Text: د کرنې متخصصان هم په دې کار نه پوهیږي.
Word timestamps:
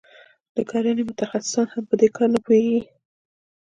د 0.55 0.57
کرنې 0.69 1.03
متخصصان 1.09 1.67
هم 1.73 1.83
په 1.89 1.95
دې 1.99 2.07
کار 2.15 2.27
نه 2.33 2.39
پوهیږي. 2.45 2.81